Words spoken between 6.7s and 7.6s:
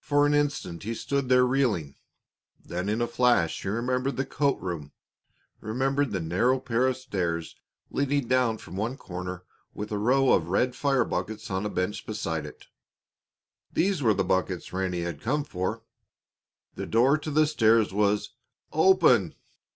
of stairs